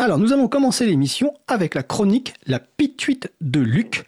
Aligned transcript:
Alors, 0.00 0.16
nous 0.16 0.32
allons 0.32 0.48
commencer 0.48 0.86
l'émission 0.86 1.34
avec 1.46 1.74
la 1.74 1.82
chronique 1.82 2.32
La 2.46 2.58
pituite 2.58 3.30
de 3.42 3.60
Luc, 3.60 4.06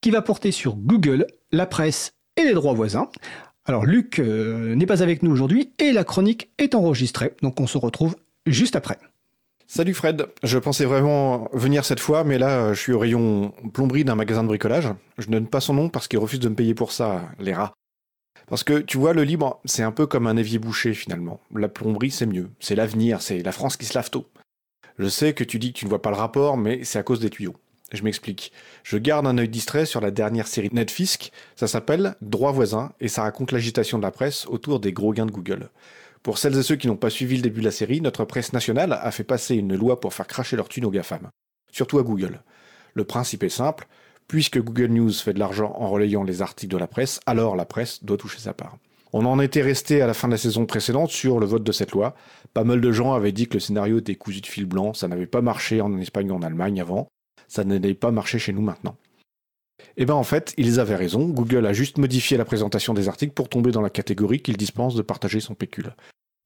qui 0.00 0.12
va 0.12 0.22
porter 0.22 0.52
sur 0.52 0.76
Google, 0.76 1.26
la 1.50 1.66
presse 1.66 2.12
et 2.36 2.44
les 2.44 2.54
droits 2.54 2.74
voisins. 2.74 3.08
Alors, 3.64 3.84
Luc 3.84 4.20
euh, 4.20 4.76
n'est 4.76 4.86
pas 4.86 5.02
avec 5.02 5.24
nous 5.24 5.32
aujourd'hui 5.32 5.72
et 5.80 5.90
la 5.90 6.04
chronique 6.04 6.52
est 6.58 6.76
enregistrée, 6.76 7.34
donc 7.42 7.58
on 7.58 7.66
se 7.66 7.76
retrouve 7.76 8.14
juste 8.46 8.76
après. 8.76 8.98
Salut 9.66 9.94
Fred, 9.94 10.28
je 10.44 10.58
pensais 10.58 10.84
vraiment 10.84 11.48
venir 11.52 11.84
cette 11.84 11.98
fois, 11.98 12.22
mais 12.22 12.38
là 12.38 12.72
je 12.72 12.78
suis 12.80 12.92
au 12.92 13.00
rayon 13.00 13.52
plomberie 13.74 14.04
d'un 14.04 14.14
magasin 14.14 14.44
de 14.44 14.48
bricolage. 14.48 14.90
Je 15.18 15.26
ne 15.26 15.32
donne 15.32 15.48
pas 15.48 15.60
son 15.60 15.74
nom 15.74 15.88
parce 15.88 16.06
qu'il 16.06 16.20
refuse 16.20 16.38
de 16.38 16.50
me 16.50 16.54
payer 16.54 16.74
pour 16.74 16.92
ça, 16.92 17.20
les 17.40 17.52
rats. 17.52 17.72
Parce 18.46 18.62
que 18.62 18.78
tu 18.78 18.96
vois, 18.96 19.12
le 19.12 19.24
libre, 19.24 19.60
c'est 19.64 19.82
un 19.82 19.92
peu 19.92 20.06
comme 20.06 20.28
un 20.28 20.36
évier 20.36 20.60
bouché 20.60 20.94
finalement. 20.94 21.40
La 21.52 21.68
plomberie 21.68 22.12
c'est 22.12 22.26
mieux, 22.26 22.48
c'est 22.60 22.76
l'avenir, 22.76 23.22
c'est 23.22 23.42
la 23.42 23.50
France 23.50 23.76
qui 23.76 23.86
se 23.86 23.94
lave 23.98 24.08
tôt. 24.08 24.28
Je 24.98 25.08
sais 25.08 25.32
que 25.32 25.44
tu 25.44 25.58
dis 25.58 25.72
que 25.72 25.78
tu 25.78 25.84
ne 25.84 25.90
vois 25.90 26.02
pas 26.02 26.10
le 26.10 26.16
rapport, 26.16 26.56
mais 26.56 26.84
c'est 26.84 26.98
à 26.98 27.02
cause 27.02 27.20
des 27.20 27.30
tuyaux. 27.30 27.56
Je 27.92 28.02
m'explique. 28.02 28.52
Je 28.84 28.96
garde 28.96 29.26
un 29.26 29.36
œil 29.38 29.48
distrait 29.48 29.86
sur 29.86 30.00
la 30.00 30.10
dernière 30.10 30.46
série 30.46 30.70
Netflix, 30.72 31.30
ça 31.56 31.66
s'appelle 31.66 32.16
Droit 32.22 32.52
voisin, 32.52 32.92
et 33.00 33.08
ça 33.08 33.22
raconte 33.22 33.52
l'agitation 33.52 33.98
de 33.98 34.02
la 34.02 34.10
presse 34.10 34.46
autour 34.46 34.80
des 34.80 34.92
gros 34.92 35.12
gains 35.12 35.26
de 35.26 35.30
Google. 35.30 35.68
Pour 36.22 36.38
celles 36.38 36.56
et 36.56 36.62
ceux 36.62 36.76
qui 36.76 36.86
n'ont 36.86 36.96
pas 36.96 37.10
suivi 37.10 37.36
le 37.36 37.42
début 37.42 37.60
de 37.60 37.66
la 37.66 37.72
série, 37.72 38.00
notre 38.00 38.24
presse 38.24 38.52
nationale 38.52 38.92
a 38.92 39.10
fait 39.10 39.24
passer 39.24 39.56
une 39.56 39.74
loi 39.74 40.00
pour 40.00 40.14
faire 40.14 40.26
cracher 40.26 40.56
leur 40.56 40.68
thune 40.68 40.84
aux 40.84 40.90
GAFAM, 40.90 41.28
surtout 41.70 41.98
à 41.98 42.02
Google. 42.02 42.42
Le 42.94 43.04
principe 43.04 43.42
est 43.42 43.48
simple, 43.48 43.86
puisque 44.28 44.58
Google 44.62 44.92
News 44.92 45.12
fait 45.12 45.34
de 45.34 45.38
l'argent 45.38 45.74
en 45.76 45.90
relayant 45.90 46.22
les 46.22 46.40
articles 46.40 46.72
de 46.72 46.78
la 46.78 46.86
presse, 46.86 47.20
alors 47.26 47.56
la 47.56 47.66
presse 47.66 48.04
doit 48.04 48.16
toucher 48.16 48.38
sa 48.38 48.54
part. 48.54 48.78
On 49.12 49.26
en 49.26 49.40
était 49.40 49.62
resté 49.62 50.00
à 50.00 50.06
la 50.06 50.14
fin 50.14 50.28
de 50.28 50.32
la 50.32 50.38
saison 50.38 50.64
précédente 50.64 51.10
sur 51.10 51.38
le 51.38 51.46
vote 51.46 51.64
de 51.64 51.72
cette 51.72 51.92
loi. 51.92 52.14
Pas 52.54 52.64
mal 52.64 52.80
de 52.80 52.92
gens 52.92 53.12
avaient 53.12 53.32
dit 53.32 53.46
que 53.46 53.54
le 53.54 53.60
scénario 53.60 53.98
était 53.98 54.14
cousu 54.14 54.40
de 54.40 54.46
fil 54.46 54.64
blanc, 54.64 54.94
ça 54.94 55.06
n'avait 55.06 55.26
pas 55.26 55.42
marché 55.42 55.80
en 55.80 55.96
Espagne 55.98 56.30
ou 56.30 56.34
en 56.34 56.42
Allemagne 56.42 56.80
avant, 56.80 57.08
ça 57.46 57.64
n'allait 57.64 57.94
pas 57.94 58.10
marcher 58.10 58.38
chez 58.38 58.52
nous 58.52 58.62
maintenant. 58.62 58.96
Eh 59.96 60.06
bien 60.06 60.14
en 60.14 60.22
fait, 60.22 60.54
ils 60.56 60.80
avaient 60.80 60.96
raison, 60.96 61.28
Google 61.28 61.66
a 61.66 61.72
juste 61.72 61.98
modifié 61.98 62.36
la 62.36 62.44
présentation 62.44 62.94
des 62.94 63.08
articles 63.08 63.34
pour 63.34 63.48
tomber 63.48 63.70
dans 63.70 63.82
la 63.82 63.90
catégorie 63.90 64.40
qu'il 64.40 64.56
dispense 64.56 64.94
de 64.94 65.02
partager 65.02 65.40
son 65.40 65.54
pécule. 65.54 65.94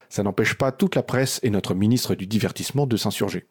Ça 0.09 0.23
n'empêche 0.23 0.55
pas 0.55 0.71
toute 0.71 0.95
la 0.95 1.03
presse 1.03 1.39
et 1.43 1.49
notre 1.49 1.73
ministre 1.73 2.15
du 2.15 2.27
divertissement 2.27 2.87
de 2.87 2.97
s'insurger. 2.97 3.45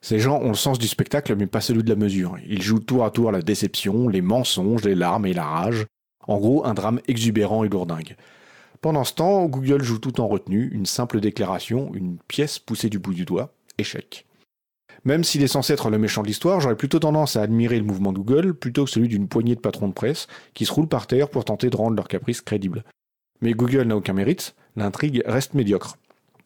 Ces 0.00 0.20
gens 0.20 0.40
ont 0.40 0.48
le 0.48 0.54
sens 0.54 0.78
du 0.78 0.86
spectacle 0.86 1.34
mais 1.34 1.46
pas 1.46 1.60
celui 1.60 1.82
de 1.82 1.88
la 1.88 1.96
mesure. 1.96 2.36
Ils 2.46 2.62
jouent 2.62 2.78
tour 2.78 3.04
à 3.04 3.10
tour 3.10 3.32
la 3.32 3.42
déception, 3.42 4.08
les 4.08 4.22
mensonges, 4.22 4.84
les 4.84 4.94
larmes 4.94 5.26
et 5.26 5.34
la 5.34 5.44
rage. 5.44 5.86
En 6.26 6.38
gros, 6.38 6.66
un 6.66 6.74
drame 6.74 7.00
exubérant 7.08 7.64
et 7.64 7.68
lourdingue. 7.68 8.16
Pendant 8.80 9.04
ce 9.04 9.14
temps, 9.14 9.46
Google 9.46 9.82
joue 9.82 9.98
tout 9.98 10.20
en 10.20 10.28
retenue, 10.28 10.70
une 10.72 10.86
simple 10.86 11.20
déclaration, 11.20 11.92
une 11.94 12.18
pièce 12.28 12.58
poussée 12.58 12.90
du 12.90 12.98
bout 12.98 13.14
du 13.14 13.24
doigt, 13.24 13.52
échec. 13.78 14.26
Même 15.04 15.24
s'il 15.24 15.42
est 15.42 15.48
censé 15.48 15.72
être 15.72 15.88
le 15.88 15.98
méchant 15.98 16.22
de 16.22 16.26
l'histoire, 16.26 16.60
j'aurais 16.60 16.76
plutôt 16.76 16.98
tendance 16.98 17.36
à 17.36 17.42
admirer 17.42 17.78
le 17.78 17.84
mouvement 17.84 18.12
Google 18.12 18.54
plutôt 18.54 18.84
que 18.84 18.90
celui 18.90 19.08
d'une 19.08 19.28
poignée 19.28 19.54
de 19.54 19.60
patrons 19.60 19.88
de 19.88 19.92
presse 19.92 20.26
qui 20.54 20.66
se 20.66 20.72
roulent 20.72 20.88
par 20.88 21.06
terre 21.06 21.28
pour 21.28 21.44
tenter 21.44 21.70
de 21.70 21.76
rendre 21.76 21.96
leur 21.96 22.08
caprice 22.08 22.40
crédible. 22.40 22.84
Mais 23.40 23.52
Google 23.52 23.82
n'a 23.82 23.96
aucun 23.96 24.14
mérite, 24.14 24.56
l'intrigue 24.74 25.22
reste 25.26 25.54
médiocre. 25.54 25.96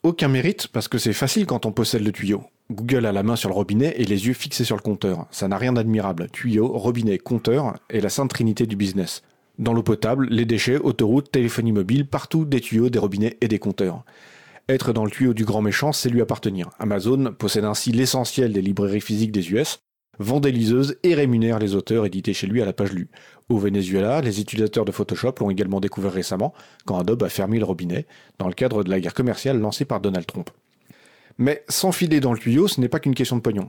Aucun 0.03 0.29
mérite 0.29 0.69
parce 0.69 0.89
que 0.89 0.99
c'est 0.99 1.13
facile 1.13 1.47
quand 1.47 1.67
on 1.67 1.73
possède 1.73 2.05
le 2.05 2.13
tuyau. 2.13 2.43
Google 2.71 3.07
a 3.07 3.13
la 3.13 3.23
main 3.23 3.37
sur 3.37 3.49
le 3.49 3.55
robinet 3.55 3.95
et 3.97 4.05
les 4.05 4.27
yeux 4.27 4.35
fixés 4.35 4.65
sur 4.65 4.77
le 4.77 4.83
compteur. 4.83 5.27
Ça 5.31 5.49
n'a 5.49 5.59
rien 5.59 5.73
d'admirable. 5.73 6.29
Tuyau, 6.31 6.69
robinet, 6.69 7.19
compteur 7.19 7.79
est 7.89 8.01
la 8.01 8.09
sainte 8.09 8.31
trinité 8.31 8.67
du 8.67 8.77
business. 8.77 9.23
Dans 9.61 9.75
l'eau 9.75 9.83
potable, 9.83 10.27
les 10.31 10.47
déchets, 10.47 10.79
autoroutes, 10.79 11.31
téléphonie 11.31 11.73
mobile, 11.73 12.09
partout 12.09 12.47
des 12.47 12.63
tuyaux, 12.63 12.89
des 12.89 12.99
robinets 12.99 13.37
et 13.43 13.47
des 13.47 13.59
compteurs. 13.59 14.07
Être 14.71 14.95
dans 14.95 15.05
le 15.05 15.11
tuyau 15.11 15.35
du 15.35 15.45
grand 15.45 15.61
méchant, 15.61 15.93
c'est 15.93 16.09
lui 16.09 16.23
appartenir. 16.23 16.71
Amazon 16.79 17.35
possède 17.39 17.67
ainsi 17.67 17.93
l'essentiel 17.93 18.55
des 18.55 18.63
librairies 18.63 19.03
physiques 19.03 19.33
des 19.33 19.53
US, 19.53 19.81
vend 20.19 20.41
des 20.41 20.51
liseuses 20.51 20.97
et 21.03 21.15
rémunère 21.15 21.59
les 21.59 21.75
auteurs 21.75 22.07
édités 22.07 22.33
chez 22.33 22.47
lui 22.47 22.63
à 22.63 22.65
la 22.65 22.73
page 22.73 22.93
lue. 22.93 23.11
Au 23.51 23.59
Venezuela, 23.59 24.23
les 24.23 24.41
utilisateurs 24.41 24.87
de 24.87 24.93
Photoshop 24.93 25.35
l'ont 25.41 25.51
également 25.51 25.81
découvert 25.81 26.13
récemment 26.13 26.55
quand 26.87 26.99
Adobe 26.99 27.23
a 27.23 27.29
fermé 27.29 27.59
le 27.59 27.67
robinet 27.67 28.07
dans 28.39 28.49
le 28.49 28.55
cadre 28.55 28.83
de 28.83 28.89
la 28.89 28.99
guerre 28.99 29.13
commerciale 29.13 29.61
lancée 29.61 29.85
par 29.85 30.01
Donald 30.01 30.25
Trump. 30.25 30.49
Mais 31.37 31.65
s'enfiler 31.69 32.21
dans 32.21 32.33
le 32.33 32.39
tuyau, 32.39 32.67
ce 32.67 32.81
n'est 32.81 32.89
pas 32.89 32.99
qu'une 32.99 33.15
question 33.15 33.37
de 33.37 33.43
pognon. 33.43 33.69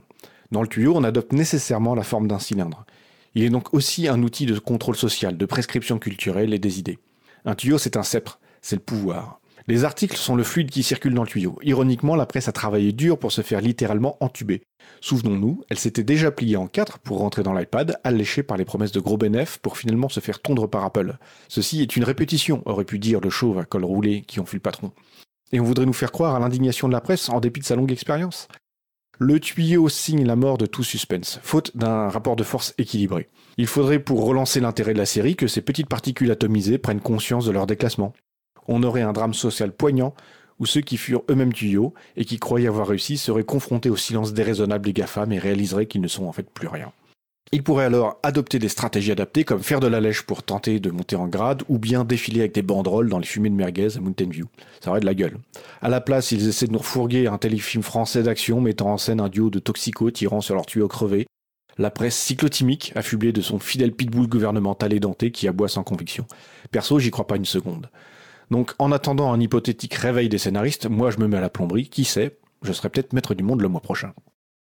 Dans 0.52 0.62
le 0.62 0.68
tuyau, 0.68 0.94
on 0.96 1.04
adopte 1.04 1.32
nécessairement 1.32 1.94
la 1.94 2.02
forme 2.02 2.28
d'un 2.28 2.38
cylindre. 2.38 2.86
Il 3.34 3.44
est 3.44 3.50
donc 3.50 3.72
aussi 3.72 4.08
un 4.08 4.22
outil 4.22 4.46
de 4.46 4.58
contrôle 4.58 4.96
social, 4.96 5.36
de 5.36 5.46
prescription 5.46 5.98
culturelle 5.98 6.52
et 6.52 6.58
des 6.58 6.78
idées. 6.78 6.98
Un 7.44 7.54
tuyau, 7.54 7.78
c'est 7.78 7.96
un 7.96 8.02
sceptre, 8.02 8.40
c'est 8.60 8.76
le 8.76 8.82
pouvoir. 8.82 9.40
Les 9.68 9.84
articles 9.84 10.16
sont 10.16 10.34
le 10.34 10.42
fluide 10.42 10.70
qui 10.70 10.82
circule 10.82 11.14
dans 11.14 11.22
le 11.22 11.28
tuyau. 11.28 11.56
Ironiquement, 11.62 12.16
la 12.16 12.26
presse 12.26 12.48
a 12.48 12.52
travaillé 12.52 12.92
dur 12.92 13.18
pour 13.18 13.30
se 13.30 13.42
faire 13.42 13.60
littéralement 13.60 14.16
entuber. 14.20 14.62
Souvenons-nous, 15.00 15.62
elle 15.70 15.78
s'était 15.78 16.02
déjà 16.02 16.32
pliée 16.32 16.56
en 16.56 16.66
quatre 16.66 16.98
pour 16.98 17.18
rentrer 17.18 17.44
dans 17.44 17.54
l'iPad, 17.54 17.96
alléchée 18.02 18.42
par 18.42 18.56
les 18.56 18.64
promesses 18.64 18.92
de 18.92 19.00
gros 19.00 19.16
bénéfices 19.16 19.58
pour 19.58 19.78
finalement 19.78 20.08
se 20.08 20.20
faire 20.20 20.40
tondre 20.40 20.68
par 20.68 20.84
Apple. 20.84 21.16
Ceci 21.48 21.80
est 21.80 21.96
une 21.96 22.04
répétition, 22.04 22.62
aurait 22.66 22.84
pu 22.84 22.98
dire 22.98 23.20
le 23.20 23.30
chauve 23.30 23.58
à 23.58 23.64
col 23.64 23.84
roulé 23.84 24.22
qui 24.22 24.40
en 24.40 24.46
fut 24.46 24.56
le 24.56 24.62
patron. 24.62 24.92
Et 25.52 25.60
on 25.60 25.64
voudrait 25.64 25.86
nous 25.86 25.92
faire 25.92 26.12
croire 26.12 26.34
à 26.34 26.40
l'indignation 26.40 26.88
de 26.88 26.92
la 26.92 27.00
presse 27.00 27.28
en 27.28 27.38
dépit 27.38 27.60
de 27.60 27.66
sa 27.66 27.76
longue 27.76 27.92
expérience. 27.92 28.48
Le 29.24 29.38
tuyau 29.38 29.88
signe 29.88 30.26
la 30.26 30.34
mort 30.34 30.58
de 30.58 30.66
tout 30.66 30.82
suspense, 30.82 31.38
faute 31.44 31.76
d'un 31.76 32.08
rapport 32.08 32.34
de 32.34 32.42
force 32.42 32.74
équilibré. 32.76 33.28
Il 33.56 33.68
faudrait 33.68 34.00
pour 34.00 34.24
relancer 34.24 34.58
l'intérêt 34.58 34.94
de 34.94 34.98
la 34.98 35.06
série 35.06 35.36
que 35.36 35.46
ces 35.46 35.60
petites 35.60 35.86
particules 35.86 36.32
atomisées 36.32 36.76
prennent 36.76 37.00
conscience 37.00 37.46
de 37.46 37.52
leur 37.52 37.68
déclassement. 37.68 38.14
On 38.66 38.82
aurait 38.82 39.02
un 39.02 39.12
drame 39.12 39.32
social 39.32 39.70
poignant 39.70 40.12
où 40.58 40.66
ceux 40.66 40.80
qui 40.80 40.96
furent 40.96 41.22
eux-mêmes 41.30 41.52
tuyaux 41.52 41.94
et 42.16 42.24
qui 42.24 42.40
croyaient 42.40 42.66
avoir 42.66 42.88
réussi 42.88 43.16
seraient 43.16 43.44
confrontés 43.44 43.90
au 43.90 43.96
silence 43.96 44.32
déraisonnable 44.32 44.86
des 44.86 44.92
GAFAM 44.92 45.30
et 45.30 45.38
réaliseraient 45.38 45.86
qu'ils 45.86 46.00
ne 46.00 46.08
sont 46.08 46.24
en 46.24 46.32
fait 46.32 46.50
plus 46.50 46.66
rien. 46.66 46.92
Ils 47.50 47.62
pourraient 47.62 47.84
alors 47.84 48.18
adopter 48.22 48.58
des 48.58 48.68
stratégies 48.68 49.12
adaptées 49.12 49.44
comme 49.44 49.62
faire 49.62 49.80
de 49.80 49.86
la 49.86 50.00
lèche 50.00 50.22
pour 50.22 50.42
tenter 50.42 50.80
de 50.80 50.90
monter 50.90 51.16
en 51.16 51.28
grade 51.28 51.64
ou 51.68 51.78
bien 51.78 52.04
défiler 52.04 52.40
avec 52.40 52.54
des 52.54 52.62
banderoles 52.62 53.10
dans 53.10 53.18
les 53.18 53.26
fumées 53.26 53.50
de 53.50 53.54
merguez 53.54 53.96
à 53.96 54.00
Mountain 54.00 54.30
View. 54.30 54.46
Ça 54.80 54.90
aurait 54.90 55.00
de 55.00 55.06
la 55.06 55.14
gueule. 55.14 55.36
À 55.82 55.90
la 55.90 56.00
place, 56.00 56.32
ils 56.32 56.48
essaient 56.48 56.66
de 56.66 56.72
nous 56.72 56.78
refourguer 56.78 57.26
un 57.26 57.36
téléfilm 57.36 57.82
français 57.82 58.22
d'action 58.22 58.62
mettant 58.62 58.92
en 58.92 58.96
scène 58.96 59.20
un 59.20 59.28
duo 59.28 59.50
de 59.50 59.58
toxicos 59.58 60.12
tirant 60.14 60.40
sur 60.40 60.54
leur 60.54 60.64
tuyau 60.64 60.88
crevé. 60.88 61.26
La 61.76 61.90
presse 61.90 62.16
cyclotimique, 62.16 62.92
affublée 62.94 63.32
de 63.32 63.42
son 63.42 63.58
fidèle 63.58 63.92
pitbull 63.92 64.28
gouvernemental 64.28 64.92
édenté 64.92 65.30
qui 65.30 65.46
aboie 65.46 65.68
sans 65.68 65.84
conviction. 65.84 66.26
Perso, 66.70 66.98
j'y 66.98 67.10
crois 67.10 67.26
pas 67.26 67.36
une 67.36 67.44
seconde. 67.44 67.90
Donc 68.50 68.74
en 68.78 68.92
attendant 68.92 69.32
un 69.32 69.40
hypothétique 69.40 69.94
réveil 69.94 70.28
des 70.28 70.38
scénaristes, 70.38 70.86
moi 70.86 71.10
je 71.10 71.18
me 71.18 71.28
mets 71.28 71.38
à 71.38 71.40
la 71.40 71.50
plomberie, 71.50 71.88
qui 71.88 72.04
sait, 72.04 72.38
je 72.62 72.72
serai 72.72 72.88
peut-être 72.88 73.12
maître 73.12 73.34
du 73.34 73.42
monde 73.42 73.60
le 73.60 73.68
mois 73.68 73.80
prochain. 73.80 74.12